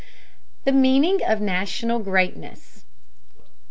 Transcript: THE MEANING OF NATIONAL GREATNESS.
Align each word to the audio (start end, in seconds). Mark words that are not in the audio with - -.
THE 0.63 0.71
MEANING 0.71 1.21
OF 1.23 1.41
NATIONAL 1.41 1.99
GREATNESS. 1.99 2.85